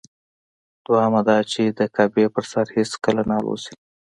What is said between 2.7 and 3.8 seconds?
هېڅکله نه الوزي.